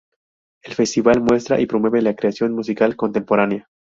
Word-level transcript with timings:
El 0.63 0.73
festival 0.73 1.21
muestra 1.21 1.59
y 1.61 1.67
promueve 1.67 2.01
la 2.01 2.15
creación 2.15 2.53
musical 2.55 2.95
contemporánea. 2.95 3.67